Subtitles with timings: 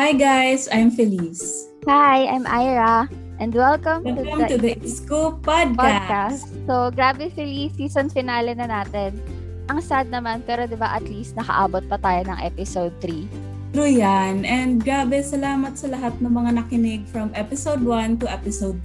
[0.00, 1.68] Hi guys, I'm Felice.
[1.84, 3.04] Hi, I'm Ira.
[3.36, 5.76] And welcome, Welcome to the, the, It's Scoop podcast.
[5.76, 6.48] podcast.
[6.64, 9.20] So, grabe Felice, season finale na natin.
[9.68, 13.76] Ang sad naman, pero di ba at least nakaabot pa tayo ng episode 3.
[13.76, 14.48] True yan.
[14.48, 18.80] And grabe, salamat sa lahat ng mga nakinig from episode 1 to episode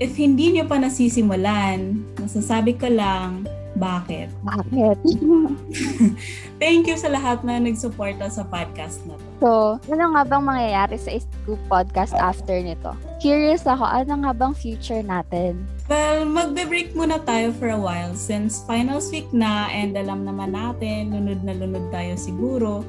[0.08, 3.44] If hindi nyo pa nasisimulan, masasabi ko lang,
[3.76, 4.32] bakit?
[4.42, 4.96] Bakit?
[6.62, 9.28] Thank you sa lahat na nagsuporta sa podcast na to.
[9.40, 9.48] so,
[9.92, 12.96] ano nga bang mangyayari sa Scoop podcast after nito?
[13.20, 15.60] Curious ako, ano nga bang future natin?
[15.86, 21.14] Well, magbe-break muna tayo for a while since finals week na and alam naman natin,
[21.14, 22.82] lunod na lunod tayo siguro.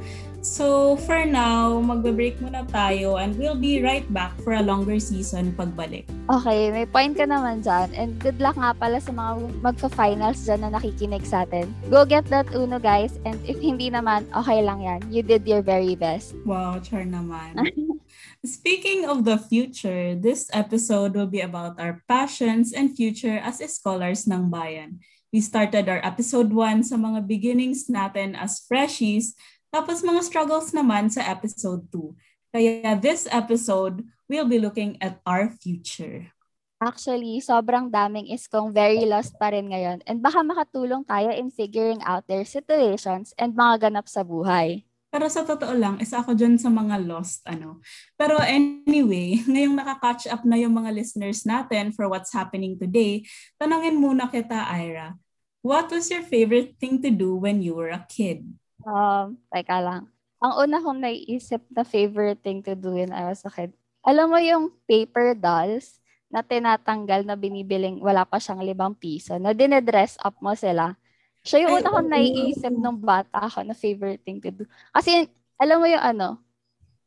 [0.48, 5.52] So, for now, magbe-break muna tayo and we'll be right back for a longer season
[5.52, 6.08] pagbalik.
[6.32, 7.92] Okay, may point ka naman dyan.
[7.92, 11.68] And good luck nga pala sa mga magfa-finals dyan na nakikinig sa atin.
[11.92, 13.20] Go get that uno, guys.
[13.28, 15.04] And if hindi naman, okay lang yan.
[15.12, 16.32] You did your very best.
[16.48, 17.60] Wow, char naman.
[18.48, 24.24] Speaking of the future, this episode will be about our passions and future as scholars
[24.24, 25.04] ng bayan.
[25.28, 29.36] We started our episode 1 sa mga beginnings natin as freshies,
[29.70, 32.14] tapos mga struggles naman sa episode 2.
[32.56, 34.02] Kaya this episode,
[34.32, 36.32] we'll be looking at our future.
[36.78, 40.06] Actually, sobrang daming is kung very lost pa rin ngayon.
[40.06, 44.86] And baka makatulong tayo in figuring out their situations and mga ganap sa buhay.
[45.10, 47.82] Pero sa totoo lang, isa ako dyan sa mga lost, ano.
[48.14, 53.26] Pero anyway, ngayong nakaka-catch up na yung mga listeners natin for what's happening today,
[53.58, 55.18] tanongin muna kita, Ira.
[55.66, 58.46] What was your favorite thing to do when you were a kid?
[58.88, 60.08] Um, teka lang.
[60.40, 63.76] Ang una kong naiisip na favorite thing to do when I was a kid,
[64.08, 66.00] alam mo yung paper dolls
[66.32, 70.96] na tinatanggal na binibiling wala pa siyang limang piso, na dinedress up mo sila.
[71.44, 74.64] Siya yung una kong naiisip nung bata ako na favorite thing to do.
[74.96, 75.28] Kasi,
[75.60, 76.40] alam mo yung ano,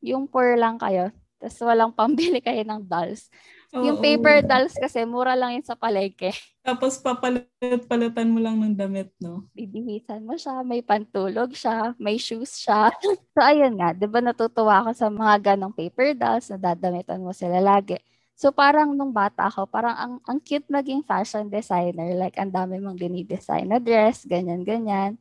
[0.05, 1.09] yung poor lang kayo,
[1.41, 3.33] tapos walang pambili kayo ng dolls.
[3.75, 4.03] Yung Oo.
[4.03, 6.35] paper dolls kasi, mura lang yun sa palengke.
[6.67, 9.51] Tapos papalit-palitan mo lang ng damit, no?
[9.55, 12.89] bibihisan mo siya, may pantulog siya, may shoes siya.
[13.35, 17.35] so, ayun nga, di ba natutuwa ako sa mga ganong paper dolls na dadamitan mo
[17.35, 17.99] sila lagi.
[18.41, 22.17] So, parang nung bata ako, parang ang, ang cute maging fashion designer.
[22.17, 25.21] Like, ang dami mong dinidesign na dress, ganyan-ganyan.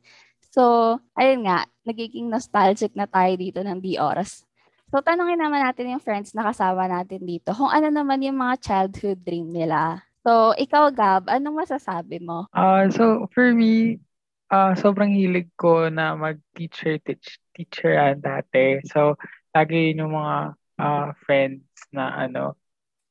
[0.50, 4.48] So, ayun nga, nagiging nostalgic na tayo dito ng di oras.
[4.90, 8.58] So, tanongin naman natin yung friends na kasama natin dito kung ano naman yung mga
[8.58, 10.02] childhood dream nila.
[10.26, 12.50] So, ikaw, Gab, anong masasabi mo?
[12.50, 14.02] Ah, so for me,
[14.50, 18.82] ah sobrang hilig ko na mag-teacher teach teacher dati.
[18.90, 19.14] So
[19.54, 20.36] lagi yun yung mga
[20.82, 21.62] ah, friends
[21.94, 22.58] na ano,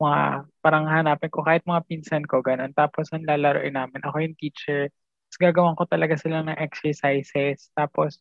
[0.03, 2.75] mga parang hanapin ko kahit mga pinsan ko ganun.
[2.75, 4.91] Tapos ang lalaroin namin, ako yung teacher.
[5.31, 7.71] Tapos gagawan ko talaga sila ng exercises.
[7.71, 8.19] Tapos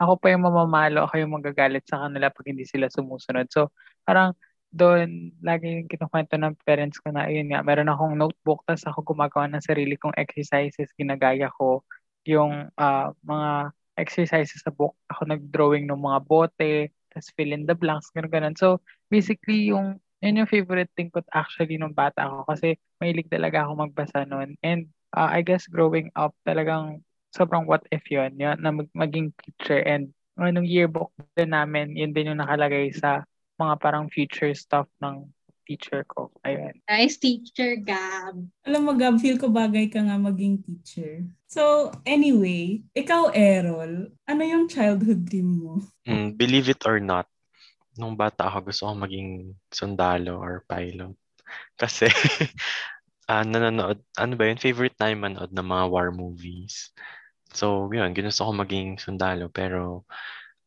[0.00, 3.46] ako pa yung mamamalo, ako yung magagalit sa kanila pag hindi sila sumusunod.
[3.52, 3.70] So
[4.04, 4.34] parang
[4.72, 9.12] doon, lagi yung kinukwento ng parents ko na, ayun nga, meron akong notebook, tapos ako
[9.12, 11.84] gumagawa ng sarili kong exercises, ginagaya ko
[12.24, 14.96] yung ah, mga exercises sa book.
[15.12, 16.72] Ako nag-drawing ng mga bote,
[17.12, 18.56] tapos fill in the blanks, gano'n, gano'n.
[18.56, 18.80] So,
[19.12, 23.76] basically, yung, yun yung favorite thing ko actually nung bata ako kasi mahilig talaga ako
[23.76, 24.56] magbasa noon.
[24.64, 29.32] And ah, I guess growing up, talagang sobrang what if yun, yun na mag- maging
[29.40, 29.80] teacher.
[29.80, 33.24] And anong yearbook din namin, yun din yung nakalagay sa
[33.56, 35.28] mga parang future stuff ng
[35.64, 36.28] teacher ko.
[36.44, 36.74] Ayun.
[36.90, 38.36] Nice teacher, Gab.
[38.66, 41.22] Alam mo, Gab, feel ko bagay ka nga maging teacher.
[41.46, 45.80] So, anyway, ikaw, Errol, ano yung childhood dream mo?
[46.04, 47.30] Mm, believe it or not,
[47.94, 49.30] nung bata ako gusto ko maging
[49.70, 51.14] sundalo or pilot.
[51.76, 52.08] Kasi
[53.30, 56.90] ah nanonood, ano ba yun, favorite namin manood ng mga war movies.
[57.52, 59.52] So, yun, ginusto ko maging sundalo.
[59.52, 60.08] Pero,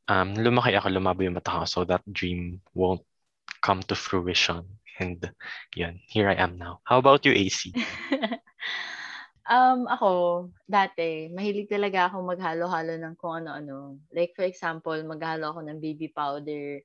[0.10, 1.66] um, lumaki ako, lumabo yung mata ko.
[1.66, 3.02] So, that dream won't
[3.62, 4.66] come to fruition.
[5.02, 5.20] And,
[5.76, 6.80] yun, here I am now.
[6.88, 7.74] How about you, AC?
[9.50, 10.10] um, ako,
[10.70, 14.00] dati, mahilig talaga ako maghalo-halo ng kung ano-ano.
[14.14, 16.80] Like, for example, maghalo ako ng baby powder.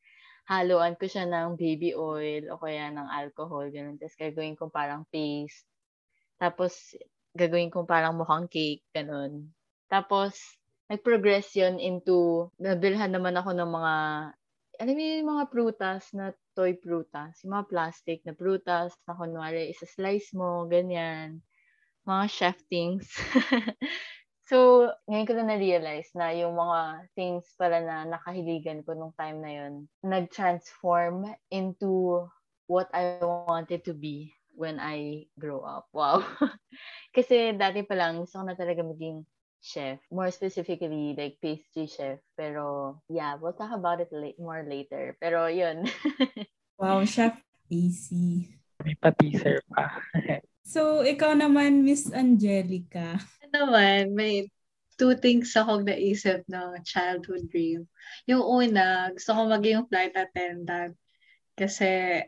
[0.51, 4.01] Haluan ko siya ng baby oil o kaya ng alcohol, ganun.
[4.01, 5.63] Tapos gagawin kong parang paste.
[6.41, 6.97] Tapos,
[7.37, 9.47] gagawin kong parang mukhang cake, ganun.
[9.91, 10.39] Tapos,
[10.87, 13.95] nag-progress yun into, nabilhan naman ako ng mga,
[14.81, 19.69] alam mo yung mga prutas na toy prutas, yung mga plastic na prutas na kunwari,
[19.75, 21.43] isa-slice mo, ganyan.
[22.09, 23.07] Mga chef things.
[24.51, 29.39] so, ngayon ko na na-realize na yung mga things pala na nakahiligan ko nung time
[29.43, 29.75] na yun,
[30.07, 32.25] nag-transform into
[32.71, 35.91] what I wanted to be when I grow up.
[35.93, 36.23] Wow.
[37.17, 39.27] Kasi dati pa lang, gusto ko na talaga maging
[39.61, 40.01] chef.
[40.11, 42.19] More specifically, like pastry chef.
[42.37, 45.17] Pero yeah, we'll talk about it late, more later.
[45.21, 45.87] Pero yun.
[46.81, 47.37] Wow, Chef
[47.69, 48.09] AC.
[48.81, 50.01] May pa-teaser pa.
[50.71, 53.19] So, ikaw naman, Miss Angelica.
[53.51, 54.47] naman, may
[54.95, 57.91] two things akong naisip na childhood dream.
[58.31, 60.95] Yung una, gusto ko maging flight attendant
[61.59, 62.23] kasi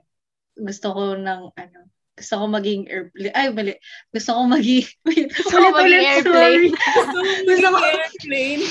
[0.59, 1.81] gusto ko ng ano,
[2.13, 3.35] gusto ko maging airplane.
[3.35, 3.75] Ay, mali.
[4.13, 4.85] Gusto ko maging...
[5.09, 6.65] Wait, Gusto ko maging airplane.
[7.49, 8.65] Gusto ko- airplane.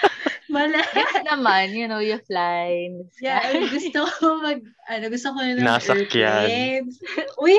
[0.50, 0.78] Mali.
[0.78, 2.90] Yes naman, you know, you fly.
[3.22, 4.62] Yeah, gusto ko mag...
[4.90, 6.90] Ano, gusto ko ng Nasakyan.
[7.38, 7.54] Uy,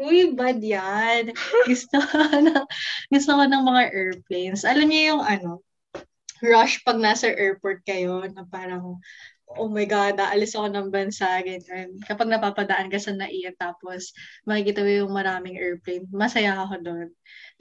[0.00, 1.32] uy, bad yan.
[1.68, 2.64] Gusto ko ng,
[3.12, 4.64] gusto ko ng mga airplanes.
[4.64, 5.50] Alam niyo yung ano,
[6.44, 9.00] rush pag nasa airport kayo na parang
[9.54, 11.94] oh my God, naalis ako ng bansa, ganyan.
[12.02, 14.10] Kapag napapadaan ka sa NAIA, tapos
[14.42, 17.08] makikita mo yung maraming airplane, masaya ako doon.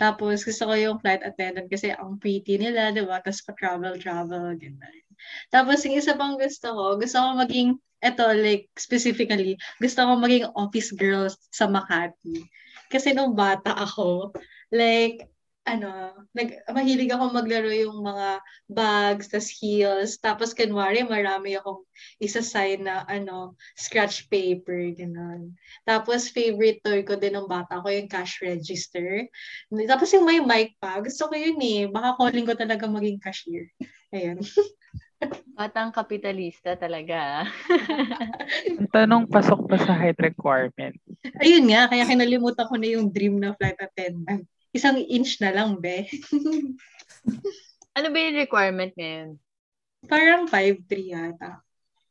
[0.01, 3.21] Tapos gusto ko yung flight attendant kasi ang pretty nila, di ba?
[3.21, 4.95] Tapos pa-travel-travel, ganyan.
[5.53, 10.49] Tapos yung isa pang gusto ko, gusto ko maging, eto, like, specifically, gusto ko maging
[10.57, 12.43] office girl sa Makati.
[12.89, 14.33] Kasi nung bata ako,
[14.73, 15.25] like,
[15.65, 18.37] ano, nag, mahilig ako maglaro yung mga
[18.69, 21.81] bags, tas heels, tapos kunwari marami akong
[22.21, 25.49] isa-sign na, ano, scratch paper, gano'n.
[25.81, 29.25] Tapos favorite toy ko din ng bata ko yung cash register.
[29.89, 31.89] Tapos yung may mic pa, gusto ko yun eh.
[31.89, 33.65] Baka calling ko talaga maging cashier.
[34.13, 34.37] Ayan.
[35.57, 37.49] Batang kapitalista talaga.
[38.69, 40.93] Ang tanong, pasok pa sa height requirement.
[41.41, 44.45] Ayun nga, kaya kinalimutan ko na yung dream na flight attendant.
[44.75, 46.03] Isang inch na lang, be.
[47.97, 49.39] ano ba yung requirement ngayon?
[50.03, 51.63] Parang 5'3 yata.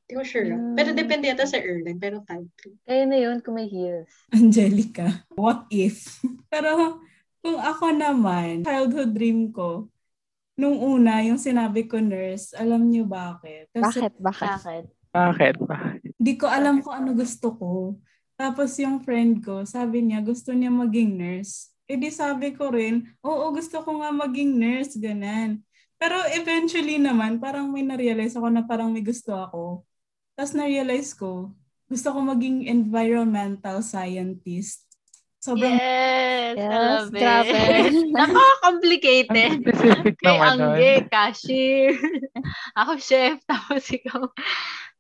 [0.04, 0.48] Hindi ko sure.
[0.48, 0.72] Hmm.
[0.72, 2.00] Pero depende yata sa airline.
[2.00, 2.88] Pero 5'3.
[2.88, 4.08] Kaya na yun kung may heels.
[4.32, 6.24] Angelica, what if?
[6.52, 7.04] Pero
[7.44, 9.92] kung ako naman, childhood dream ko,
[10.56, 13.68] nung una, yung sinabi ko nurse, alam niyo bakit?
[13.76, 14.12] Kasi Bakit?
[14.16, 14.48] Bakit?
[14.48, 14.84] Bakit?
[15.14, 15.78] Bakit ba?
[16.24, 17.70] di ko alam kung ano gusto ko.
[18.34, 21.73] Tapos yung friend ko, sabi niya, gusto niya maging nurse.
[21.84, 25.60] E di sabi ko rin, oo, gusto ko nga maging nurse, ganun.
[26.00, 29.84] Pero eventually naman, parang may na-realize ako na parang may gusto ako.
[30.32, 31.52] Tapos na-realize ko,
[31.84, 34.84] gusto ko maging environmental scientist.
[35.38, 36.56] Sobrang Yes!
[36.56, 37.20] I Yes, love it.
[37.20, 37.52] grabe.
[38.16, 39.50] Napaka-complicated.
[39.52, 40.56] Ang specific naman
[41.10, 41.92] cashier.
[42.80, 44.22] Ako chef, tapos ikaw.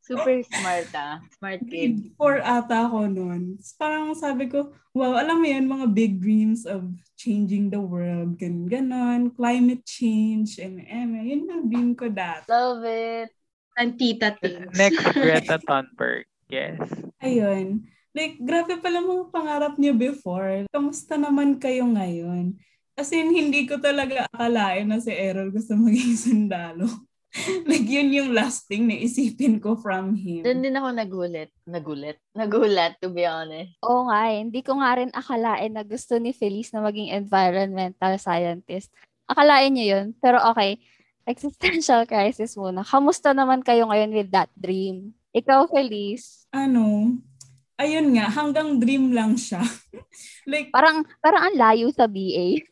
[0.04, 1.16] Super smart ah.
[1.40, 2.12] Smart kid.
[2.12, 3.56] grade 4 ata ako noon.
[3.80, 6.84] Parang sabi ko, wow, alam mo yun, mga big dreams of
[7.16, 12.44] changing the world, gan ganon, climate change, and eh, yun yung dream ko dati.
[12.52, 13.32] Love it.
[13.80, 14.76] Ang tita things.
[14.78, 16.28] Next, Greta Thunberg.
[16.52, 16.84] Yes.
[17.24, 17.88] Ayun.
[18.14, 20.68] Like, grabe pala mga pangarap niyo before.
[20.70, 22.54] Kamusta naman kayo ngayon?
[22.94, 26.86] As in, hindi ko talaga akalain na si Errol gusto maging sundalo.
[27.68, 30.46] like, yun yung last thing na isipin ko from him.
[30.46, 31.50] Doon din ako nagulat.
[31.66, 32.18] Nagulat?
[32.30, 33.74] Nagulat, to be honest.
[33.82, 34.38] Oo nga eh.
[34.46, 38.94] Hindi ko nga rin akalain na gusto ni Felice na maging environmental scientist.
[39.26, 40.06] Akalain niyo yun.
[40.22, 40.78] Pero okay,
[41.26, 42.86] existential crisis muna.
[42.86, 45.10] Kamusta naman kayo ngayon with that dream?
[45.34, 46.46] Ikaw, Felice?
[46.54, 47.18] Ano,
[47.74, 49.58] ayun nga, hanggang dream lang siya.
[50.50, 52.62] like, Parang, parang ang layo sa BA.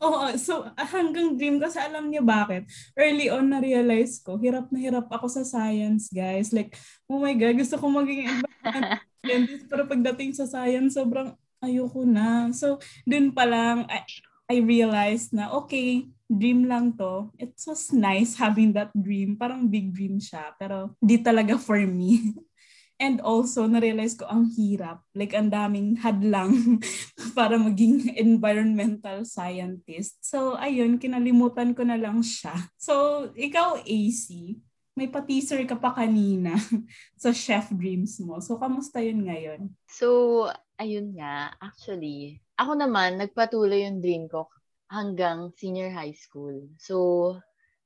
[0.00, 2.68] Oo, so ah, hanggang dream kasi alam niyo bakit.
[2.92, 6.52] Early on na-realize ko, hirap na hirap ako sa science, guys.
[6.52, 6.76] Like,
[7.08, 11.32] oh my God, gusto ko maging environmental scientist, pero pagdating sa science, sobrang
[11.64, 12.52] ayoko na.
[12.52, 12.76] So,
[13.08, 14.04] dun pa lang, I,
[14.46, 17.30] I realized na, okay, dream lang to.
[17.38, 19.38] It was nice having that dream.
[19.38, 22.34] Parang big dream siya, pero di talaga for me.
[22.96, 25.04] And also, na-realize ko ang hirap.
[25.12, 26.80] Like, ang daming hadlang
[27.38, 30.16] para maging environmental scientist.
[30.24, 32.56] So, ayun, kinalimutan ko na lang siya.
[32.80, 34.56] So, ikaw, AC,
[34.96, 36.56] may pa-teaser ka pa kanina
[37.20, 38.40] sa chef dreams mo.
[38.40, 39.68] So, kamusta yun ngayon?
[39.92, 40.48] So,
[40.80, 41.52] ayun nga.
[41.60, 44.48] Actually, ako naman, nagpatuloy yung dream ko
[44.88, 46.64] hanggang senior high school.
[46.80, 46.96] So,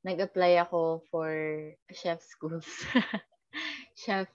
[0.06, 1.34] nag-apply ako for
[1.98, 2.70] chef schools.
[3.98, 4.30] chef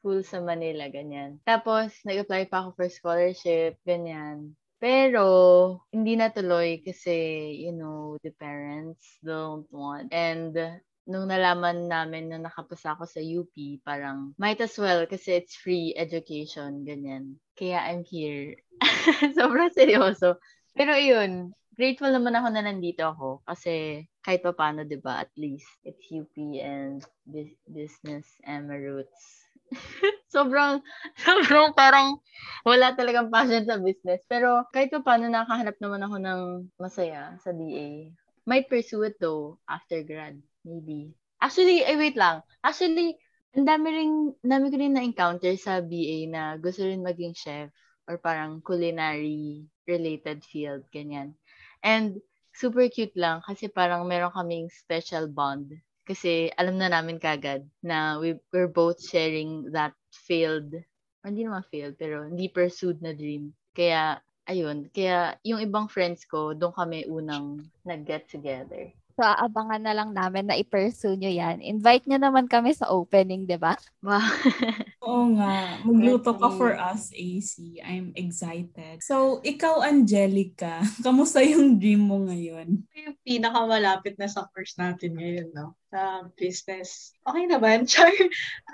[0.00, 1.36] school sa Manila, ganyan.
[1.44, 4.56] Tapos, nag-apply pa ako for scholarship, ganyan.
[4.80, 5.28] Pero,
[5.92, 10.08] hindi natuloy kasi, you know, the parents don't want.
[10.08, 10.56] And,
[11.04, 13.52] nung nalaman namin na nakapasa ako sa UP,
[13.84, 17.36] parang, might as well kasi it's free education, ganyan.
[17.58, 18.56] Kaya I'm here.
[19.36, 20.40] Sobrang seryoso.
[20.72, 25.32] Pero yun, grateful naman ako na nandito ako kasi kahit pa paano, di ba, at
[25.34, 29.39] least it's UP and bus- business and my roots.
[30.34, 30.82] sobrang,
[31.24, 32.18] sobrang parang
[32.66, 34.22] wala talagang passion sa business.
[34.26, 36.40] Pero kahit pa paano, nakahanap naman ako ng
[36.76, 38.10] masaya sa DA.
[38.48, 40.40] might pursue it though after grad.
[40.66, 41.14] Maybe.
[41.40, 42.42] Actually, ay wait lang.
[42.60, 43.16] Actually,
[43.56, 44.12] ang dami rin,
[44.44, 47.72] dami ko rin na-encounter sa BA na gusto rin maging chef
[48.06, 51.34] or parang culinary related field, ganyan.
[51.80, 52.20] And
[52.52, 55.80] super cute lang kasi parang meron kaming special bond.
[56.10, 60.74] Kasi alam na namin kagad na we, we're both sharing that failed,
[61.22, 63.54] hindi naman failed, pero hindi pursued na dream.
[63.70, 64.18] Kaya,
[64.50, 64.90] ayun.
[64.90, 68.90] Kaya yung ibang friends ko, doon kami unang nag-get together.
[69.14, 71.62] So, aabangan na lang namin na i-pursue nyo yan.
[71.62, 73.78] Invite nyo naman kami sa opening, di ba?
[74.02, 74.18] Wow.
[75.00, 75.80] Oo nga.
[75.80, 77.80] Magluto ka for us, AC.
[77.80, 79.00] I'm excited.
[79.00, 82.84] So, ikaw, Angelica, kamusta yung dream mo ngayon?
[82.92, 85.72] yung pinakamalapit na sa course natin ngayon, no?
[85.88, 87.16] Sa business.
[87.24, 88.12] Okay naman, Char.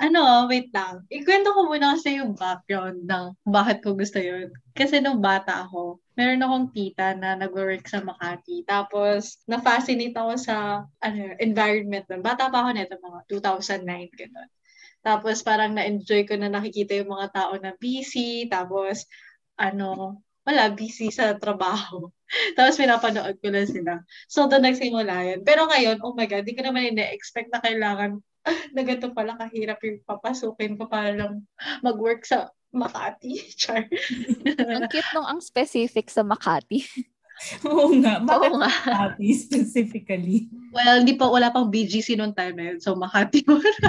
[0.02, 1.06] Ano, wait lang.
[1.06, 4.50] Ikwento ko muna kasi yung background ng bakit ko gusto yun.
[4.75, 8.66] Kasi nung bata ako, meron akong tita na nag-work sa Makati.
[8.66, 12.21] Tapos, na-fascinate ako sa ano, environment nun.
[12.21, 14.50] Bata pa ako nito, mga 2009, gano'n.
[15.06, 18.50] Tapos, parang na-enjoy ko na nakikita yung mga tao na busy.
[18.50, 19.06] Tapos,
[19.54, 22.10] ano, wala, busy sa trabaho.
[22.58, 23.92] Tapos pinapanood ko lang sila.
[24.30, 25.40] So, doon nagsimula yun.
[25.46, 28.18] Pero ngayon, oh my God, di ko naman ina-expect na kailangan
[28.75, 31.42] na ganito pala kahirap yung papasukin ko para lang
[31.82, 33.42] mag-work sa Makati.
[33.60, 33.86] Char.
[34.58, 36.86] Ang cute nung ang specific sa Makati.
[37.69, 38.21] Oo nga.
[38.25, 38.71] Bakit Oo nga.
[38.73, 40.49] Makati specifically?
[40.73, 42.78] well, hindi pa, wala pang BGC noong time na yun.
[42.81, 43.88] So, Makati muna.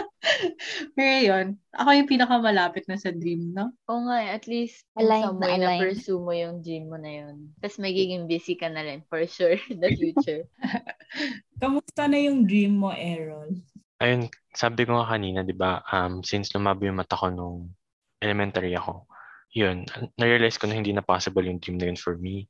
[0.94, 3.72] Pero yun, ako yung pinakamalapit na sa dream, no?
[3.88, 7.24] Oo nga, eh, at least some na way na pursue mo yung dream mo na
[7.24, 7.52] yun.
[7.64, 10.44] Tapos magiging busy ka na rin for sure in the future.
[11.62, 13.56] Kamusta na yung dream mo, Errol?
[13.98, 17.74] Ayun, sabi ko nga kanina, di ba, um, since lumabo yung mata ko nung
[18.22, 19.08] elementary ako,
[19.58, 19.90] yun,
[20.22, 22.46] na-realize ko na hindi na possible yung dream na yun for me.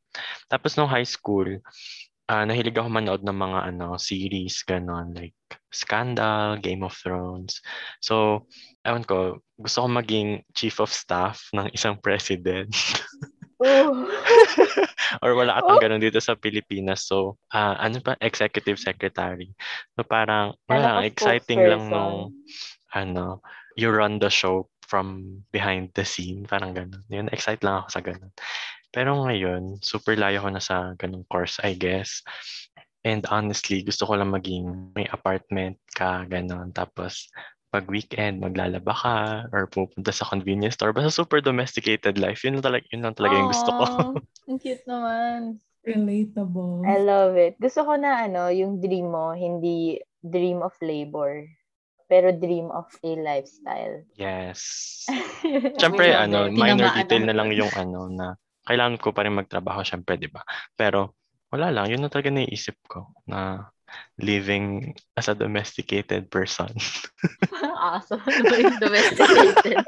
[0.52, 1.48] Tapos nung high school,
[2.28, 5.32] ah nahilig ako manood ng mga ano series, ganon, like
[5.72, 7.64] Scandal, Game of Thrones.
[8.04, 8.44] So,
[8.84, 12.76] ewan ko, gusto ko maging chief of staff ng isang president.
[13.64, 14.04] oh.
[15.24, 17.08] Or wala atang ganun dito sa Pilipinas.
[17.08, 19.56] So, ah ano pa, executive secretary.
[19.96, 22.36] So, parang, wala, exciting lang nung,
[22.92, 23.40] ano,
[23.80, 26.48] you run the show from behind the scene.
[26.48, 27.04] Parang ganun.
[27.12, 28.34] Yun, excite lang ako sa ganun.
[28.96, 32.24] Pero ngayon, super layo ko na sa ganung course, I guess.
[33.04, 36.72] And honestly, gusto ko lang maging may apartment ka, ganun.
[36.72, 37.30] Tapos,
[37.68, 39.18] pag weekend, maglalaba ka
[39.52, 40.96] or pupunta sa convenience store.
[40.96, 42.42] Basta super domesticated life.
[42.48, 43.84] Yun lang talaga, yun lang talaga yung gusto ko.
[44.50, 45.60] Ang cute naman.
[45.88, 46.84] Relatable.
[46.84, 47.56] I love it.
[47.64, 51.48] Gusto ko na ano, yung dream mo, hindi dream of labor,
[52.08, 54.04] pero dream of a lifestyle.
[54.16, 54.60] Yes.
[55.80, 57.36] Siyempre, ano, minor detail na.
[57.36, 58.28] lang yung ano na
[58.68, 60.44] kailangan ko pa rin magtrabaho, syempre, di ba?
[60.76, 61.16] Pero,
[61.48, 61.88] wala lang.
[61.88, 63.72] Yun na talaga naiisip ko na
[64.20, 66.68] living as a domesticated person.
[67.80, 68.20] awesome.
[68.84, 69.80] Domesticated.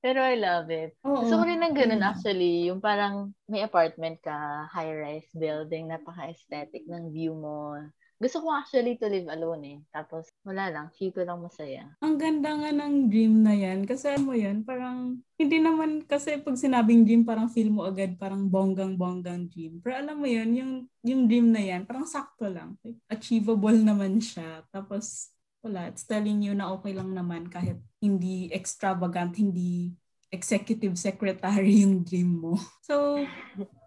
[0.00, 0.96] Pero I love it.
[1.04, 1.20] Oo.
[1.20, 2.08] Gusto ko rin ng ganun Mm.
[2.08, 2.72] actually.
[2.72, 7.76] Yung parang may apartment ka, high-rise building, napaka-aesthetic ng view mo.
[8.20, 9.78] Gusto ko actually to live alone eh.
[9.88, 11.88] Tapos wala lang, feel ko lang masaya.
[12.04, 13.88] Ang ganda nga ng dream na yan.
[13.88, 18.44] Kasi mo yan, parang, hindi naman, kasi pag sinabing dream, parang feel mo agad parang
[18.52, 19.80] bonggang-bonggang dream.
[19.80, 22.76] Pero alam mo yun, yung, yung dream na yan, parang sakto lang.
[23.08, 24.68] Achievable naman siya.
[24.68, 25.32] Tapos,
[25.64, 29.96] wala, it's telling you na okay lang naman kahit hindi extravagant, hindi
[30.28, 32.60] executive secretary yung dream mo.
[32.84, 33.24] So,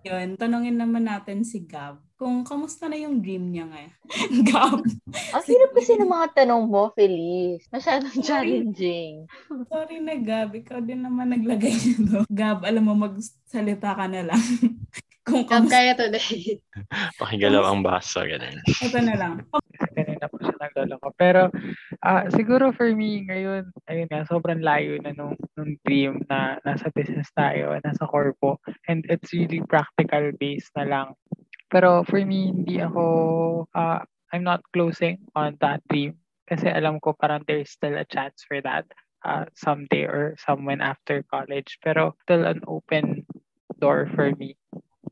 [0.03, 3.93] yun, tanongin naman natin si Gab kung kamusta na yung dream niya ngayon.
[4.47, 4.79] Gab,
[5.35, 7.67] Ang hirap kasi ng mga tanong mo, Felice.
[7.67, 9.27] Masyadong challenging.
[9.67, 10.55] Sorry na, Gab.
[10.55, 12.23] Ikaw din naman naglagay nito.
[12.31, 14.39] Gab, alam mo, magsalita ka na lang.
[15.27, 15.79] Kung kamusta.
[15.79, 16.59] kaya today.
[17.15, 18.59] Pakigalaw ang baso, ganun.
[18.67, 19.33] Ito na lang.
[20.23, 21.07] Kanina po siya nagloloko.
[21.19, 21.41] Pero
[21.99, 26.87] ah siguro for me ngayon, ayun nga, sobrang layo na nung, nung dream na nasa
[26.95, 28.55] business tayo, nasa corpo.
[28.87, 31.07] And it's really practical based na lang.
[31.67, 33.03] Pero for me, hindi ako,
[33.75, 36.15] ah I'm not closing on that dream.
[36.47, 38.87] Kasi alam ko parang there's still a chance for that
[39.27, 41.77] uh, someday or someone after college.
[41.83, 43.27] Pero still an open
[43.83, 44.55] door for me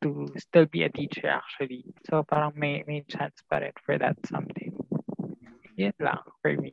[0.01, 1.86] to still be a teacher actually.
[2.10, 4.71] So parang may may chance pa rin for that someday.
[5.89, 6.71] Yan lang for me.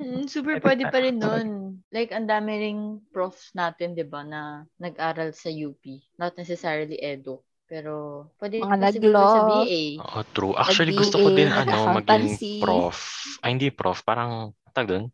[0.00, 0.98] Mm, super Pwede pwede pa.
[1.04, 1.48] rin nun.
[1.92, 2.80] Like, ang dami ring
[3.12, 5.80] profs natin, di ba, na nag-aral sa UP.
[6.16, 7.44] Not necessarily edu.
[7.68, 9.28] Pero, pwede Mga nag-law.
[9.30, 9.82] sa BA.
[10.00, 10.54] Oo, true.
[10.56, 12.32] Actually, gusto ko din ano, maging
[12.64, 12.96] prof.
[13.44, 14.00] Ay, hindi prof.
[14.02, 15.12] Parang, tag doon?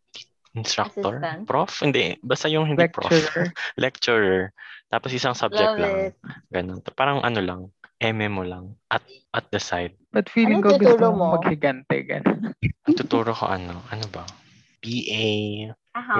[0.55, 1.19] Instructor?
[1.21, 1.43] Assistant?
[1.45, 1.69] Prof?
[1.83, 2.17] Hindi.
[2.23, 3.11] Basta yung hindi prof.
[3.11, 3.45] Lecturer.
[3.83, 4.41] Lecturer.
[4.87, 5.95] Tapos isang subject Love lang.
[5.99, 6.13] it.
[6.49, 6.79] Ganun.
[6.95, 7.61] Parang ano lang.
[7.97, 9.93] Eme mo lang at at the side.
[10.13, 11.25] But feeling Anong ko gusto mo mo?
[11.37, 11.97] maghigante.
[12.05, 12.53] Ganun.
[12.57, 14.23] Ang tuturo ko ano, ano ba?
[14.81, 15.27] PA.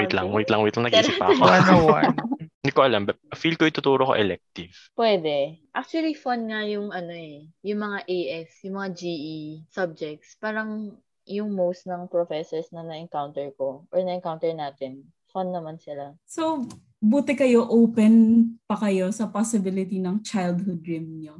[0.01, 0.89] Wait lang, wait lang, wait lang.
[0.89, 1.38] Nag-isip ako.
[1.38, 2.17] 101.
[2.65, 3.01] Hindi ko alam.
[3.07, 4.74] but Feel ko ituturo ko elective.
[4.98, 5.62] Pwede.
[5.72, 9.38] Actually, fun nga yung ano eh, yung mga AS, yung mga GE
[9.69, 10.36] subjects.
[10.41, 10.98] Parang
[11.29, 16.15] yung most ng professors na na-encounter ko or na-encounter natin, fun naman sila.
[16.25, 16.65] So,
[16.98, 18.15] buti kayo open
[18.65, 21.36] pa kayo sa possibility ng childhood dream nyo.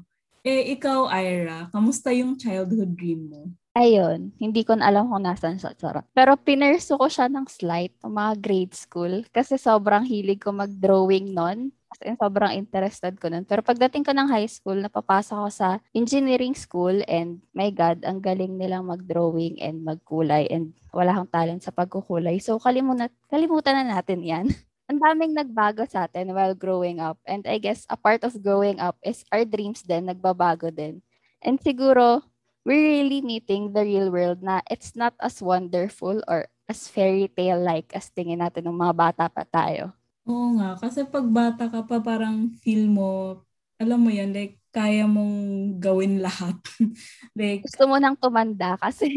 [0.48, 3.52] Eh, ikaw, Ira, kamusta yung childhood dream mo?
[3.76, 5.76] Ayun, hindi ko na alam kung nasan siya.
[5.76, 6.08] Charot.
[6.16, 9.28] Pero pinursu ko siya ng slight, ng mga grade school.
[9.36, 11.76] Kasi sobrang hilig ko mag-drawing nun.
[11.92, 13.44] As in, sobrang interested ko nun.
[13.44, 18.24] Pero pagdating ko ng high school, napapasok ako sa engineering school and my God, ang
[18.24, 22.40] galing nilang mag-drawing and magkulay and wala akong talent sa pagkukulay.
[22.40, 24.48] So, kalimutan, kalimutan na natin yan.
[24.88, 27.20] ang daming nagbago sa atin while growing up.
[27.28, 31.04] And I guess a part of growing up is our dreams din, nagbabago din.
[31.44, 32.24] And siguro,
[32.68, 37.60] we're really meeting the real world na it's not as wonderful or as fairy tale
[37.64, 39.96] like as tingin natin ng mga bata pa tayo.
[40.28, 43.40] Oo nga, kasi pag bata ka pa, parang feel mo,
[43.80, 45.36] alam mo yan, like, kaya mong
[45.80, 46.60] gawin lahat.
[47.40, 49.08] like, Gusto mo nang tumanda kasi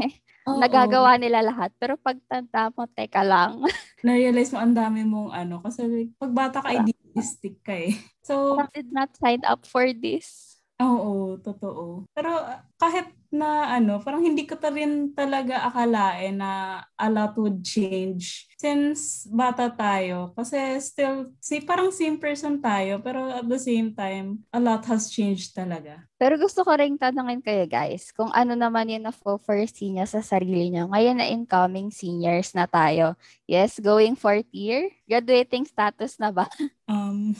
[0.46, 1.74] oo, nagagawa nila lahat.
[1.82, 3.58] Pero pag tanda mo, teka lang.
[4.02, 7.94] Na-realize mo ang dami mong ano, kasi like, pag bata ka, idealistic ka eh.
[8.26, 10.60] So, I did not sign up for this.
[10.80, 12.08] Oo, totoo.
[12.16, 17.36] Pero uh, kahit na ano, parang hindi ko ta rin talaga akalain na a lot
[17.36, 20.36] would change since bata tayo.
[20.36, 25.08] Kasi still, si, parang same person tayo, pero at the same time, a lot has
[25.08, 26.04] changed talaga.
[26.20, 30.68] Pero gusto ko rin tanongin kayo guys, kung ano naman yung na-foresee niya sa sarili
[30.68, 30.92] niyo.
[30.92, 33.16] Ngayon na incoming seniors na tayo.
[33.48, 34.92] Yes, going fourth year?
[35.08, 36.44] Graduating status na ba?
[36.90, 37.38] Um,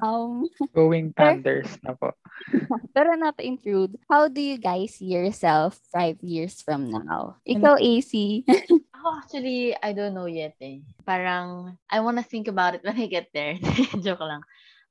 [0.00, 2.12] Um, Going Thunders na po.
[2.96, 7.36] pero not to intrude, how do you guys see yourself five years from now?
[7.44, 8.44] Ikaw, AC.
[8.96, 10.84] Ako actually, I don't know yet eh.
[11.04, 13.56] Parang, I wanna think about it when I get there.
[14.04, 14.44] Joke lang.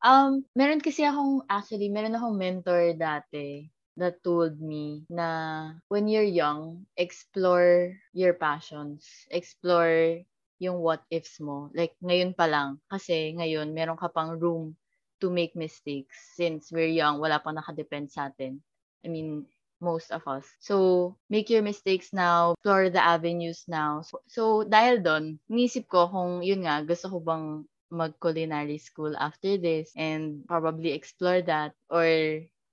[0.04, 6.28] Um, meron kasi akong, actually, meron akong mentor dati that told me na when you're
[6.28, 9.28] young, explore your passions.
[9.28, 10.24] Explore
[10.60, 11.72] yung what ifs mo.
[11.76, 12.80] Like, ngayon pa lang.
[12.88, 14.76] Kasi ngayon, meron ka pang room
[15.20, 16.16] to make mistakes.
[16.36, 18.64] Since we're young, wala pang nakadepend sa atin.
[19.04, 19.48] I mean,
[19.82, 20.46] most of us.
[20.60, 24.04] So, make your mistakes now, explore the avenues now.
[24.04, 29.58] So, so dahil doon, nisip ko kung yun nga, gusto ko bang mag-culinary school after
[29.58, 32.06] this and probably explore that or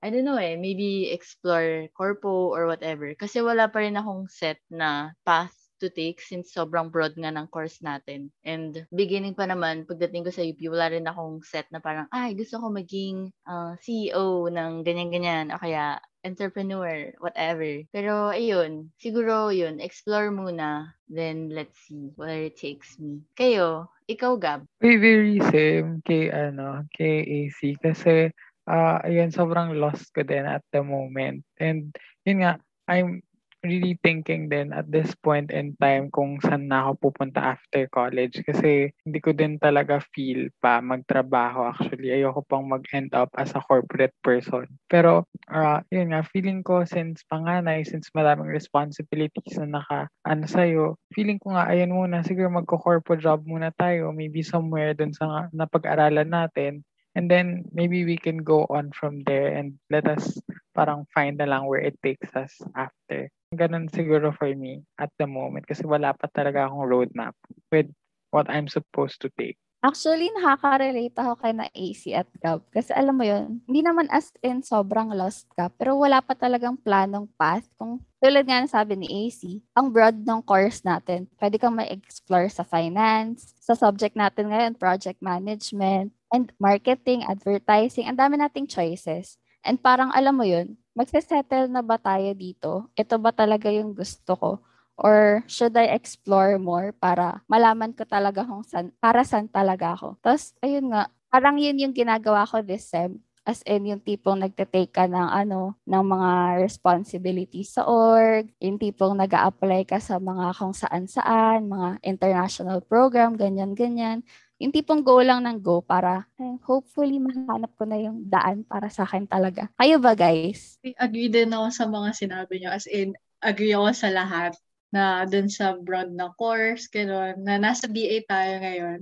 [0.04, 3.16] I don't know eh, maybe explore corpo or whatever.
[3.16, 7.48] Kasi wala pa rin akong set na path to take since sobrang broad nga ng
[7.52, 8.32] course natin.
[8.44, 12.32] And beginning pa naman, pagdating ko sa UP, wala rin akong set na parang, ay,
[12.32, 17.86] gusto ko maging uh, CEO ng ganyan-ganyan o kaya entrepreneur, whatever.
[17.94, 23.22] Pero ayun, siguro yun, explore muna, then let's see where it takes me.
[23.38, 24.66] Kayo, ikaw Gab?
[24.82, 28.34] Very, very same kay, ano, kay AC kasi
[28.66, 31.46] ah ayun, sobrang lost ko din at the moment.
[31.62, 31.94] And
[32.26, 32.58] yun nga,
[32.90, 33.25] I'm
[33.66, 38.40] really thinking din at this point in time kung saan na ako pupunta after college
[38.46, 42.14] kasi hindi ko din talaga feel pa magtrabaho actually.
[42.14, 44.66] Ayoko pang mag-end up as a corporate person.
[44.88, 50.96] Pero ah yun nga, feeling ko since panganay, since maraming responsibilities na naka ano sa'yo,
[51.12, 56.28] feeling ko nga ayun muna, siguro magko-corpo job muna tayo, maybe somewhere dun sa napag-aralan
[56.30, 56.82] natin.
[57.16, 60.36] And then maybe we can go on from there and let us
[60.76, 63.32] parang find na lang where it takes us after.
[63.56, 67.32] Ganun siguro for me at the moment kasi wala pa talaga akong roadmap
[67.72, 67.88] with
[68.36, 69.56] what I'm supposed to take.
[69.86, 72.64] Actually, nakaka-relate ako kay na AC at Gab.
[72.74, 76.74] Kasi alam mo yun, hindi naman as in sobrang lost ka, pero wala pa talagang
[76.80, 77.68] planong path.
[77.78, 81.30] Kung tulad nga ng sabi ni AC, ang broad ng course natin.
[81.38, 88.06] Pwede kang ma-explore sa finance, sa subject natin ngayon, project management, and marketing, advertising.
[88.06, 89.38] Ang dami nating choices.
[89.66, 92.86] And parang alam mo yun, magsisettle na ba tayo dito?
[92.94, 94.50] Ito ba talaga yung gusto ko?
[94.96, 100.16] Or should I explore more para malaman ko talaga kung san, para saan talaga ako.
[100.24, 103.20] Tapos, ayun nga, parang yun yung ginagawa ko this sem.
[103.46, 109.14] As in, yung tipong nagte-take ka ng ano, ng mga responsibilities sa org, yung tipong
[109.14, 114.26] nag apply ka sa mga kung saan-saan, mga international program, ganyan-ganyan.
[114.56, 118.88] Yung tipong go lang ng go para eh, hopefully mahanap ko na yung daan para
[118.88, 119.68] sa akin talaga.
[119.76, 120.80] Kayo ba guys?
[120.96, 122.72] Agree din ako sa mga sinabi niyo.
[122.72, 123.12] As in,
[123.44, 124.56] agree ako sa lahat
[124.96, 129.00] na dun sa broad na course, gano'n, na nasa BA tayo ngayon.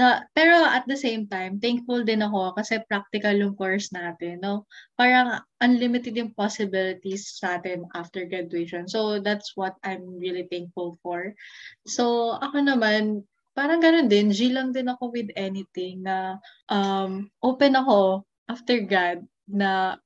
[0.00, 4.64] Na, pero at the same time, thankful din ako kasi practical yung course natin, no?
[4.96, 8.88] Parang unlimited yung possibilities sa atin after graduation.
[8.88, 11.36] So, that's what I'm really thankful for.
[11.84, 16.38] So, ako naman, parang ganun din, G lang din ako with anything na
[16.70, 19.98] um, open ako after grad na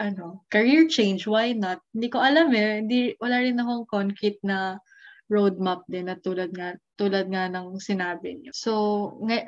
[0.00, 1.80] ano, career change, why not?
[1.92, 2.80] Hindi ko alam eh.
[2.80, 4.80] Hindi, wala rin akong concrete na
[5.28, 8.52] roadmap din na tulad nga tulad nga ng sinabi niyo.
[8.52, 8.72] So,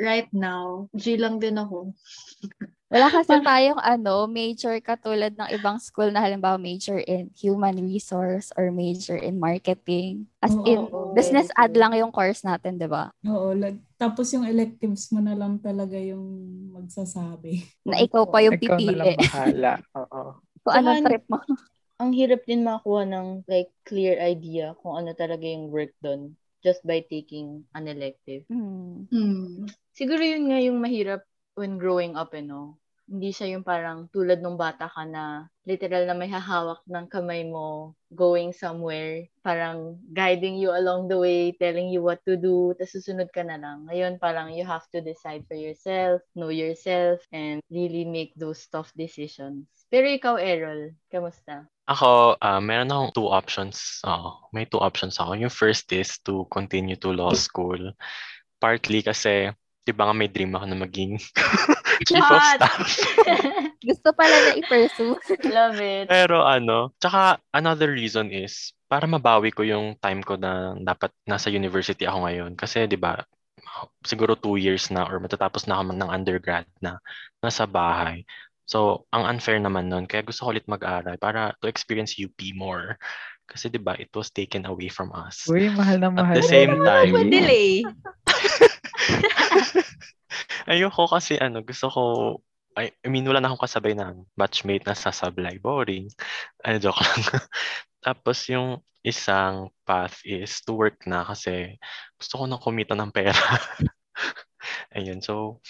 [0.01, 1.93] right now, G lang din ako.
[2.95, 8.55] Wala kasi tayong ano, major katulad ng ibang school na halimbawa major in human resource
[8.55, 10.31] or major in marketing.
[10.39, 13.11] As Oo, in, oo, business ad lang yung course natin, di ba?
[13.27, 16.23] Oo, lag, tapos yung electives mo na lang talaga yung
[16.71, 17.67] magsasabi.
[17.83, 19.27] Na ikaw pa yung Ikaw na lang pipili.
[19.27, 19.73] bahala.
[19.99, 20.23] Oo.
[20.63, 21.39] Kung anong Saka- trip mo.
[21.95, 26.83] Ang hirap din makakuha ng like clear idea kung ano talaga yung work doon just
[26.83, 28.43] by taking an elective.
[28.47, 29.07] Hmm.
[29.11, 29.67] Hmm.
[29.95, 31.23] Siguro yun nga yung mahirap
[31.55, 32.83] when growing up, eh, no?
[33.05, 37.45] Hindi siya yung parang tulad nung bata ka na literal na may hahawak ng kamay
[37.45, 42.97] mo going somewhere, parang guiding you along the way, telling you what to do, tapos
[42.97, 43.85] susunod ka na lang.
[43.89, 48.89] Ngayon, parang you have to decide for yourself, know yourself, and really make those tough
[48.97, 49.69] decisions.
[49.93, 51.69] Pero ikaw, Errol, kamusta?
[51.85, 54.01] Ako, ah, meron akong two options.
[54.09, 55.37] Oo, may two options ako.
[55.37, 57.93] Yung first is to continue to law school.
[58.57, 59.53] Partly kasi,
[59.85, 61.21] di ba nga may dream ako na maging
[62.03, 62.89] chief of staff.
[63.89, 65.15] Gusto pala na i-pursue.
[65.49, 66.07] Love it.
[66.11, 71.51] Pero ano, tsaka another reason is para mabawi ko yung time ko na dapat nasa
[71.51, 72.53] university ako ngayon.
[72.59, 73.19] Kasi di ba,
[74.07, 76.99] siguro two years na or matatapos na ako ng undergrad na
[77.43, 78.23] nasa bahay.
[78.65, 82.97] So, ang unfair naman nun, kaya gusto ko ulit mag-aral para to experience UP more.
[83.45, 85.45] Kasi 'di ba, it was taken away from us.
[85.53, 86.37] Uy, mahal na At mahal.
[86.41, 86.85] the na same yun.
[86.89, 87.85] time, delay.
[90.71, 92.03] Ayoko kasi ano, gusto ko
[92.75, 95.63] I, I mean, wala na akong kasabay na batchmate na sasablay.
[95.63, 96.11] Boring.
[96.67, 97.23] Ay, joke lang.
[98.07, 101.79] Tapos yung isang path is to work na kasi
[102.19, 103.39] gusto ko na kumita ng pera.
[104.97, 105.23] Ayun.
[105.23, 105.63] So,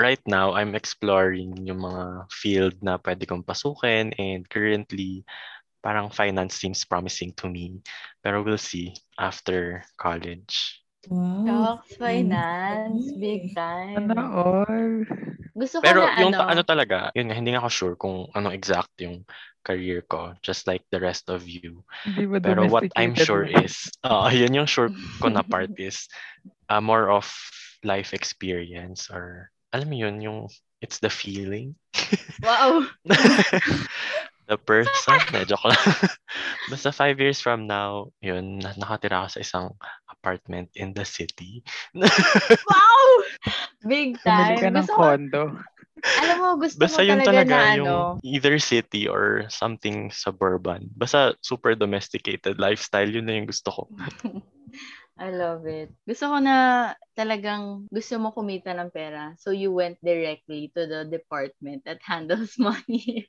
[0.00, 5.28] right now, I'm exploring yung mga field na pwede kong pasukin and currently,
[5.84, 7.82] parang finance seems promising to me.
[8.24, 10.80] Pero we'll see after college.
[11.08, 11.44] Wow.
[11.44, 13.54] Stocks, finance, big
[13.96, 14.20] Sana time.
[14.28, 15.04] all.
[15.56, 18.28] Gusto ko Pero na yung ano, ano talaga, yun nga, hindi nga ako sure kung
[18.36, 19.24] anong exact yung
[19.64, 21.82] career ko, just like the rest of you.
[22.44, 23.58] Pero what I'm sure mo?
[23.64, 26.06] is, uh, yun yung sure ko na part is
[26.68, 27.26] uh, more of
[27.82, 30.38] life experience or alam mo yun, yung
[30.80, 31.74] it's the feeling.
[32.44, 32.84] wow.
[34.48, 35.20] the person.
[35.30, 35.76] Na, joke lang.
[36.72, 39.66] Basta five years from now, yun, na- nakatira ako sa isang
[40.08, 41.62] apartment in the city.
[42.68, 43.00] Wow!
[43.84, 44.60] Big Bumili time.
[44.60, 45.42] ka ng Gusto ko, condo.
[46.18, 50.08] alam mo, gusto Basta mo yun talaga, talaga, na yung ano, either city or something
[50.10, 50.88] suburban.
[50.96, 53.82] Basta super domesticated lifestyle, yun na yung gusto ko.
[55.18, 55.90] I love it.
[56.06, 59.34] Gusto ko na talagang gusto mo kumita ng pera.
[59.42, 63.26] So you went directly to the department that handles money.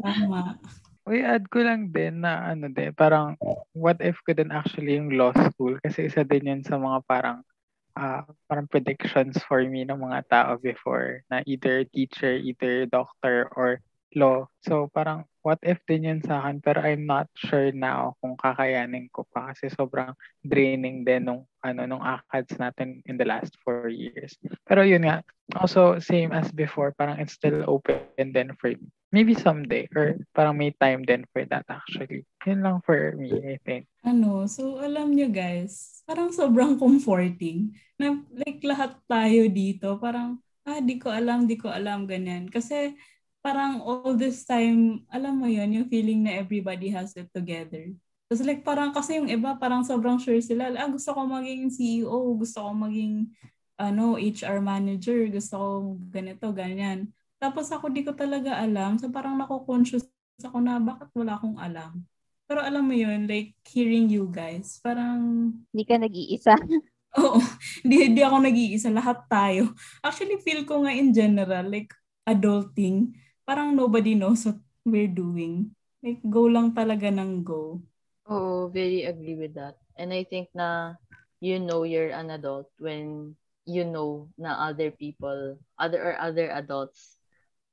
[0.00, 0.58] Tama.
[1.06, 3.38] Uy, add ko lang din na ano din, parang
[3.70, 7.46] what if ko din actually yung law school kasi isa din yun sa mga parang
[7.94, 13.78] ah parang predictions for me ng mga tao before na either teacher, either doctor or
[14.18, 14.50] law.
[14.66, 19.06] So parang what if din yun sa akin pero I'm not sure now kung kakayanin
[19.14, 20.10] ko pa kasi sobrang
[20.42, 24.34] draining din nung ano nung ACADS natin in the last four years.
[24.66, 25.22] Pero yun nga,
[25.54, 28.90] also same as before, parang it's still open then for me.
[29.16, 32.28] Maybe someday or parang may time din for that actually.
[32.44, 33.88] Yun lang for me, I think.
[34.04, 37.72] Ano, so alam nyo guys, parang sobrang comforting.
[37.96, 40.36] Na like lahat tayo dito, parang,
[40.68, 42.52] ah, di ko alam, di ko alam, ganyan.
[42.52, 42.92] Kasi
[43.40, 47.88] parang all this time, alam mo yun, yung feeling na everybody has it together.
[48.28, 52.36] Tapos like parang kasi yung iba, parang sobrang sure sila, ah, gusto ko maging CEO,
[52.36, 53.32] gusto ko maging
[53.80, 55.68] ano, HR manager, gusto ko
[56.12, 57.15] ganito, ganyan.
[57.36, 58.96] Tapos ako di ko talaga alam.
[58.96, 60.08] So parang nako-conscious
[60.40, 62.04] ako na bakit wala akong alam.
[62.46, 66.54] Pero alam mo yun, like hearing you guys, parang, Hindi ka nag-iisa.
[67.20, 67.40] oo,
[67.82, 69.74] hindi, hindi ako nag-iisa, lahat tayo.
[69.98, 71.90] Actually, feel ko nga in general, like
[72.22, 75.74] adulting, parang nobody knows what we're doing.
[76.04, 77.82] Like, go lang talaga ng go.
[78.30, 79.74] Oo, very agree with that.
[79.98, 80.94] And I think na
[81.42, 83.34] you know you're an adult when
[83.66, 87.15] you know na other people, other or other adults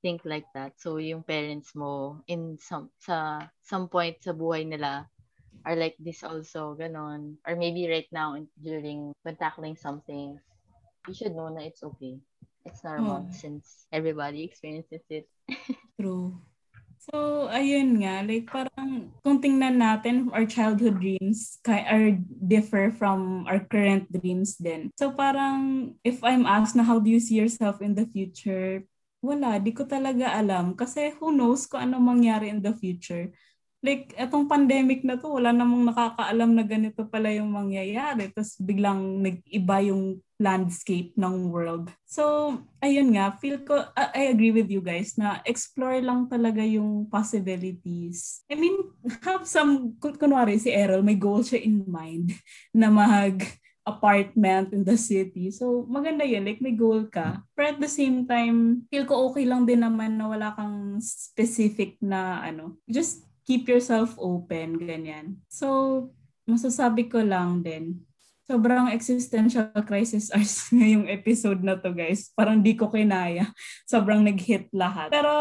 [0.03, 0.75] think like that.
[0.75, 5.07] So yung parents mo in some sa some point sa buhay nila
[5.63, 7.39] are like this also, ganon.
[7.47, 10.35] Or maybe right now, during, when tackling something,
[11.07, 12.19] you should know na it's okay.
[12.67, 13.31] It's normal Oh.
[13.31, 15.27] since everybody experiences it.
[15.99, 16.39] True.
[17.03, 23.59] So, ayun nga, like parang kung tingnan natin, our childhood dreams are differ from our
[23.59, 24.87] current dreams din.
[24.95, 28.87] So parang if I'm asked na how do you see yourself in the future,
[29.23, 30.75] wala, di ko talaga alam.
[30.75, 33.31] Kasi who knows kung ano mangyari in the future.
[33.83, 38.31] Like, etong pandemic na to, wala namang nakakaalam na ganito pala yung mangyayari.
[38.31, 41.91] Tapos biglang nag-iba yung landscape ng world.
[42.03, 46.63] So, ayun nga, feel ko, I I agree with you guys na explore lang talaga
[46.63, 48.43] yung possibilities.
[48.51, 48.75] I mean,
[49.27, 52.35] have some, kun- kunwari si Errol, may goal siya in mind
[52.75, 53.39] na mag
[53.83, 55.51] apartment in the city.
[55.51, 56.47] So, maganda yun.
[56.47, 57.43] Like, may goal ka.
[57.55, 61.99] But at the same time, feel ko okay lang din naman na wala kang specific
[61.99, 62.79] na ano.
[62.87, 65.43] Just keep yourself open, ganyan.
[65.51, 66.09] So,
[66.47, 68.03] masasabi ko lang din,
[68.43, 72.31] sobrang existential crisis ours ngayong episode na to, guys.
[72.35, 73.47] Parang di ko kinaya.
[73.87, 75.11] Sobrang nag-hit lahat.
[75.15, 75.31] Pero,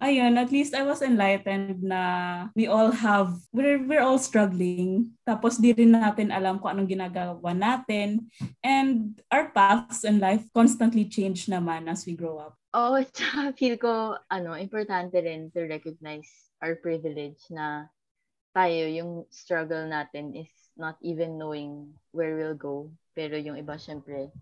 [0.00, 5.16] ayun, at least I was enlightened na we all have, we're, we're all struggling.
[5.24, 8.28] Tapos di rin natin alam kung anong ginagawa natin.
[8.60, 12.60] And our paths in life constantly change naman as we grow up.
[12.76, 16.28] Oh, tsaka feel ko, ano, importante rin to recognize
[16.60, 17.88] our privilege na
[18.52, 22.88] tayo, yung struggle natin is not even knowing where we'll go.
[23.12, 24.32] Pero yung iba, syempre,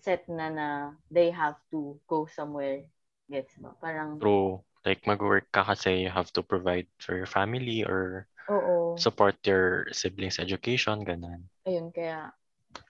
[0.00, 0.68] set na na
[1.12, 2.88] they have to go somewhere.
[3.28, 3.76] Gets mo?
[3.84, 4.64] Parang, True.
[4.84, 8.96] Like, mag-work ka kasi you have to provide for your family or oo.
[9.00, 11.48] support your siblings' education, ganun.
[11.64, 12.28] Ayun, kaya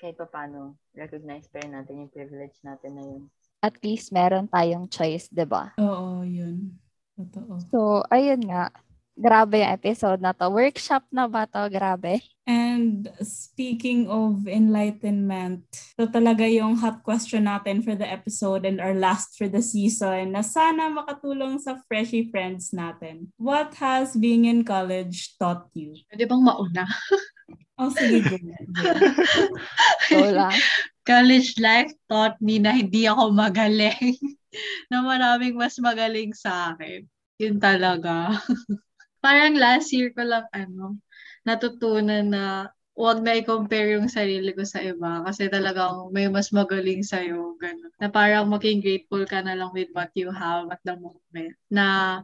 [0.02, 3.22] kahit pa paano, recognize pa rin natin yung privilege natin na yun.
[3.62, 5.72] At least meron tayong choice, 'di ba?
[5.78, 6.74] Oo, yun.
[7.14, 7.62] Totoo.
[7.70, 8.74] So, ayun nga.
[9.14, 10.50] Grabe yung episode na to.
[10.50, 11.70] Workshop na ba to?
[11.70, 12.18] Grabe.
[12.44, 15.64] And speaking of enlightenment,
[15.96, 20.34] ito talaga yung hot question natin for the episode and our last for the season
[20.34, 23.30] na sana makatulong sa Freshie Friends natin.
[23.38, 25.94] What has being in college taught you?
[26.10, 26.84] Pwede bang mauna?
[27.74, 28.38] Oh, sige, go.
[30.14, 30.54] Lang.
[31.02, 34.14] College life taught me na hindi ako magaling.
[34.94, 37.02] na maraming mas magaling sa akin.
[37.42, 38.30] Yun talaga.
[39.24, 41.00] Parang last year ko lang ano,
[41.48, 47.00] natutunan na huwag na i-compare yung sarili ko sa iba kasi talagang may mas magaling
[47.00, 47.56] sa'yo.
[47.56, 47.90] Ganun.
[47.96, 51.56] Na parang maging grateful ka na lang with what you have at the moment.
[51.72, 52.20] Na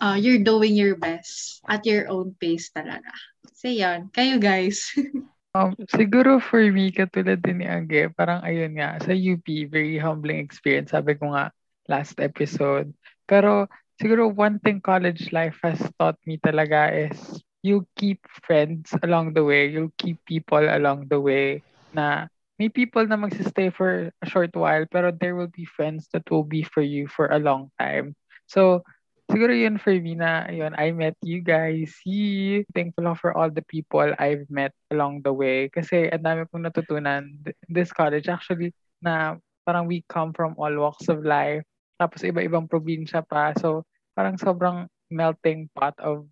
[0.00, 3.12] uh, you're doing your best at your own pace talaga.
[3.54, 4.88] So yan, kayo guys.
[5.56, 10.44] Um, siguro for me, katulad din ni Angge, parang ayun nga, sa UP, very humbling
[10.44, 10.92] experience.
[10.92, 11.50] Sabi ko nga
[11.88, 12.92] last episode.
[13.24, 13.66] Pero
[13.98, 19.42] siguro one thing college life has taught me talaga is you keep friends along the
[19.42, 19.66] way.
[19.66, 24.86] You'll keep people along the way na may people na magsistay for a short while
[24.90, 28.14] pero there will be friends that will be for you for a long time.
[28.46, 28.82] So,
[29.30, 31.92] siguro yun for me na, yun, I met you guys.
[32.08, 32.64] Yee!
[32.72, 35.68] Thankful ako for all the people I've met along the way.
[35.68, 38.26] Kasi ang dami kong natutunan th- this college.
[38.26, 38.72] Actually,
[39.04, 39.36] na
[39.68, 41.62] parang we come from all walks of life.
[41.98, 43.52] Tapos iba-ibang probinsya pa.
[43.58, 43.84] So,
[44.14, 46.24] parang sobrang melting pot of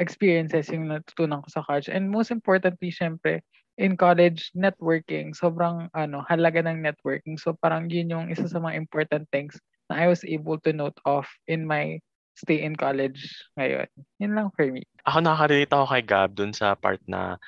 [0.00, 1.92] experiences yung natutunan ko sa college.
[1.92, 3.44] And most importantly, syempre,
[3.78, 5.34] in college, networking.
[5.34, 7.38] Sobrang ano, halaga ng networking.
[7.38, 9.58] So parang yun yung isa sa mga important things
[9.90, 11.98] na I was able to note off in my
[12.34, 13.86] stay in college ngayon.
[14.18, 14.82] Yun lang for me.
[15.06, 17.38] Ako nakaka-relate ako kay Gab dun sa part na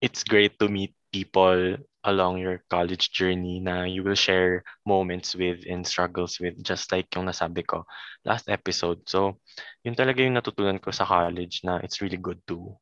[0.00, 5.60] it's great to meet people along your college journey na you will share moments with
[5.68, 7.84] and struggles with just like yung nasabi ko
[8.24, 9.04] last episode.
[9.08, 9.36] So,
[9.84, 12.72] yun talaga yung natutunan ko sa college na it's really good to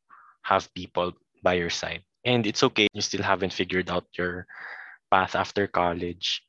[0.46, 1.12] have people
[1.42, 2.02] by your side.
[2.24, 4.46] And it's okay you still haven't figured out your
[5.10, 6.42] path after college.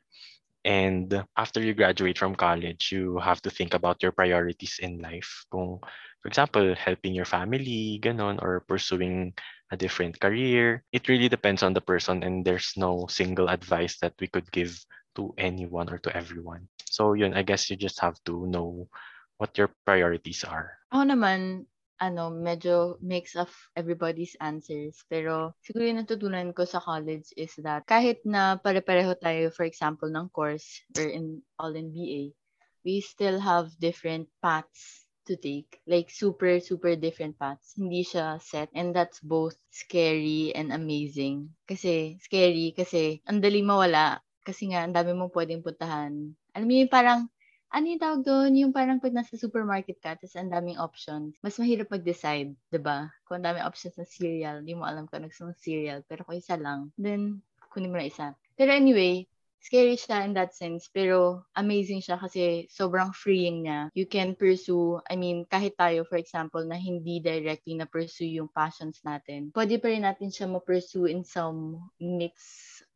[0.66, 5.46] And after you graduate from college, you have to think about your priorities in life.
[5.52, 5.80] Kung,
[6.22, 9.34] for example, helping your family, ganon, or pursuing
[9.72, 10.84] a different career.
[10.92, 14.76] It really depends on the person and there's no single advice that we could give
[15.16, 16.68] to anyone or to everyone.
[16.86, 18.90] So yun, I guess you just have to know
[19.38, 20.76] what your priorities are.
[20.92, 21.70] Ako naman,
[22.02, 25.04] ano, medyo mix of everybody's answers.
[25.08, 30.12] Pero siguro yung natutunan ko sa college is that kahit na pare-pareho tayo, for example,
[30.12, 32.36] ng course or in all in BA,
[32.84, 35.78] we still have different paths to take.
[35.86, 37.78] Like super, super different paths.
[37.78, 38.74] Hindi siya set.
[38.74, 41.54] And that's both scary and amazing.
[41.70, 44.26] Kasi scary kasi ang dali mawala.
[44.42, 46.34] Kasi nga, ang dami mong pwedeng puntahan.
[46.58, 47.30] Alam mo yung parang
[47.70, 48.52] ano yung tawag doon?
[48.58, 53.14] Yung parang pag nasa supermarket ka, tapos ang daming options, mas mahirap mag-decide, ba?
[53.30, 56.42] Kung ang daming options ng cereal, hindi mo alam kung ano mong cereal, pero kung
[56.42, 58.34] isa lang, then kunin mo na isa.
[58.58, 63.92] Pero anyway, scary siya in that sense, pero amazing siya kasi sobrang freeing niya.
[63.94, 68.50] You can pursue, I mean, kahit tayo, for example, na hindi directly na pursue yung
[68.52, 72.36] passions natin, pwede pa rin natin siya ma-pursue in some mix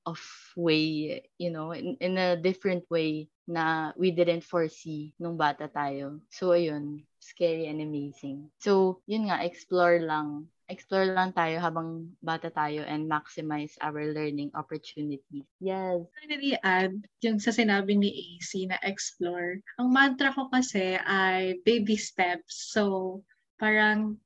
[0.05, 0.19] of
[0.55, 6.19] way, you know, in, in a different way na we didn't foresee nung bata tayo.
[6.31, 8.51] So, ayun, scary and amazing.
[8.59, 10.47] So, yun nga, explore lang.
[10.71, 15.43] Explore lang tayo habang bata tayo and maximize our learning opportunities.
[15.59, 16.07] Yes.
[16.23, 19.59] Finally, add yung sa sinabi ni AC na explore.
[19.75, 22.71] Ang mantra ko kasi ay baby steps.
[22.71, 23.21] So,
[23.59, 24.17] parang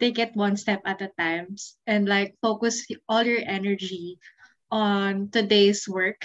[0.00, 4.16] take it one step at a time and like focus all your energy
[4.72, 6.24] on today's work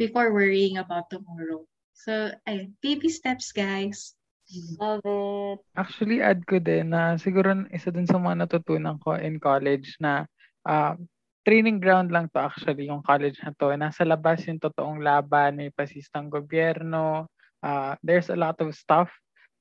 [0.00, 1.64] before worrying about tomorrow.
[1.92, 4.16] So, ay, baby steps, guys.
[4.50, 5.58] Love it.
[5.78, 10.26] Actually, add ko din na siguro isa dun sa mga natutunan ko in college na
[10.66, 10.98] uh,
[11.46, 13.70] training ground lang to actually, yung college na to.
[13.78, 17.30] Nasa labas yung totoong laban, may pasistang gobyerno,
[17.62, 19.08] uh, there's a lot of stuff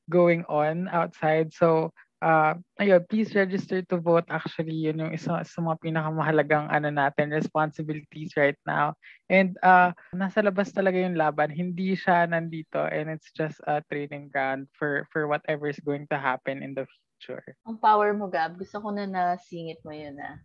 [0.10, 1.54] going on outside.
[1.54, 4.28] So, uh, ayun, please register to vote.
[4.30, 8.96] Actually, yun yung isa sa mga pinakamahalagang ano natin, responsibilities right now.
[9.28, 11.52] And uh, nasa labas talaga yung laban.
[11.52, 16.18] Hindi siya nandito and it's just a training ground for, for whatever is going to
[16.20, 16.86] happen in the
[17.20, 17.44] future.
[17.68, 18.60] Ang power mo, Gab.
[18.60, 20.38] Gusto ko na nasingit mo yun, ah.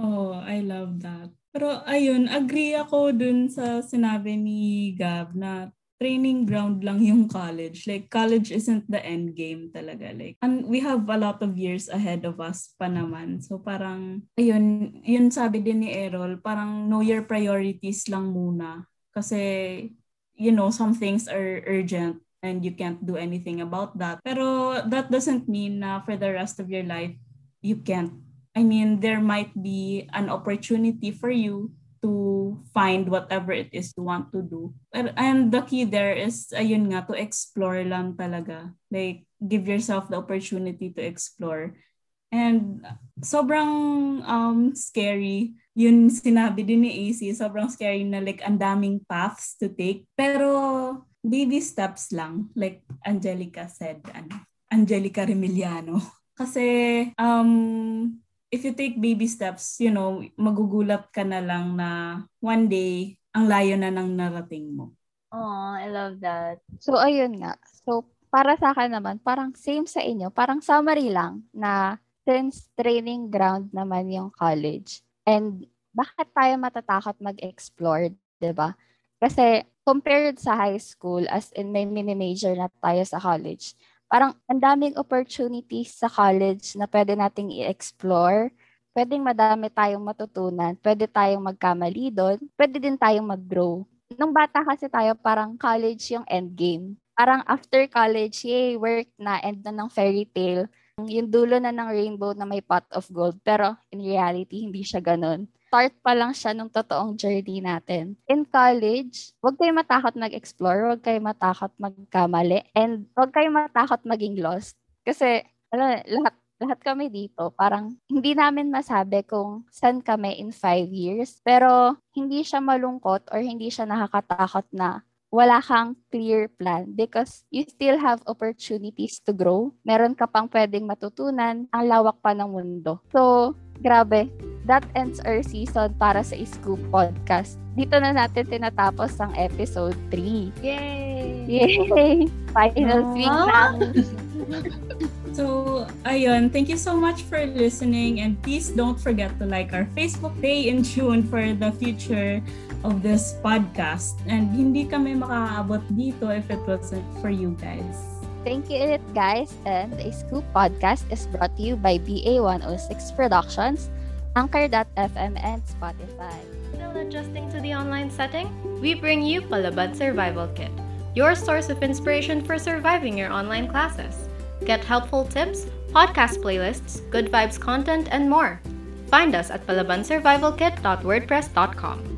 [0.00, 1.28] Oh, I love that.
[1.52, 5.70] Pero ayun, agree ako dun sa sinabi ni Gab na
[6.04, 7.88] training ground lang yung college.
[7.88, 10.12] Like, college isn't the end game talaga.
[10.12, 13.40] Like, and we have a lot of years ahead of us pa naman.
[13.40, 18.84] So, parang, ayun, yun sabi din ni Errol, parang know your priorities lang muna.
[19.16, 19.96] Kasi,
[20.36, 24.20] you know, some things are urgent and you can't do anything about that.
[24.20, 27.16] Pero that doesn't mean na for the rest of your life,
[27.64, 28.12] you can't.
[28.52, 31.72] I mean, there might be an opportunity for you
[32.04, 34.76] to find whatever it is you want to do.
[34.92, 38.76] And the key there is, ayun nga, to explore lang talaga.
[38.92, 41.80] Like, give yourself the opportunity to explore.
[42.28, 42.84] And
[43.24, 45.56] sobrang um, scary.
[45.72, 50.04] Yun sinabi din ni AC, sobrang scary na like ang daming paths to take.
[50.12, 52.52] Pero baby steps lang.
[52.52, 56.02] Like Angelica said, ano, Angelica Remiliano.
[56.38, 58.18] Kasi um,
[58.54, 63.50] if you take baby steps, you know, magugulat ka na lang na one day, ang
[63.50, 64.94] layo na ng narating mo.
[65.34, 66.62] Oh, I love that.
[66.78, 67.58] So, ayun nga.
[67.82, 70.30] So, para sa akin naman, parang same sa inyo.
[70.30, 75.02] Parang summary lang na since training ground naman yung college.
[75.26, 78.74] And bakit tayo matatakot mag-explore, 'di ba?
[79.18, 83.76] Kasi compared sa high school, as in may mini-major na tayo sa college,
[84.10, 88.52] parang ang daming opportunities sa college na pwede nating i-explore.
[88.94, 90.78] Pwedeng madami tayong matutunan.
[90.78, 92.38] Pwede tayong magkamali doon.
[92.54, 93.82] Pwede din tayong mag-grow.
[94.14, 96.94] Nung bata kasi tayo, parang college yung endgame.
[97.18, 100.70] Parang after college, yay, work na, end na ng fairy tale.
[101.02, 103.34] Yung dulo na ng rainbow na may pot of gold.
[103.42, 108.14] Pero in reality, hindi siya ganun start pa lang siya nung totoong journey natin.
[108.30, 114.38] In college, huwag kayo matakot mag-explore, huwag kayo matakot magkamali, and huwag kayo matakot maging
[114.38, 114.78] lost.
[115.02, 115.42] Kasi,
[115.74, 121.42] alam, lahat lahat kami dito, parang hindi namin masabi kung saan kami in five years,
[121.42, 125.02] pero hindi siya malungkot or hindi siya nakakatakot na
[125.34, 129.74] wala kang clear plan because you still have opportunities to grow.
[129.82, 131.66] Meron ka pang pwedeng matutunan.
[131.74, 133.02] Ang lawak pa ng mundo.
[133.10, 133.50] So,
[133.84, 134.32] grabe.
[134.64, 137.60] That ends our season para sa Scoop Podcast.
[137.76, 140.64] Dito na natin tinatapos ang episode 3.
[140.64, 141.44] Yay!
[141.44, 142.16] Yay!
[142.56, 143.12] Final Aww.
[143.12, 143.60] week na.
[145.34, 149.82] So, ayun, thank you so much for listening and please don't forget to like our
[149.98, 152.38] Facebook Stay in tune for the future
[152.86, 154.14] of this podcast.
[154.30, 158.13] And hindi kami makakaabot dito if it wasn't for you guys.
[158.44, 159.54] Thank you, guys.
[159.64, 163.88] And the Scoop Podcast is brought to you by BA106 Productions,
[164.36, 166.36] Anchor.fm, and Spotify.
[166.76, 168.50] Still adjusting to the online setting?
[168.80, 170.70] We bring you Palabad Survival Kit,
[171.14, 174.28] your source of inspiration for surviving your online classes.
[174.64, 178.60] Get helpful tips, podcast playlists, good vibes content, and more.
[179.08, 182.13] Find us at palabansurvivalkit.wordpress.com.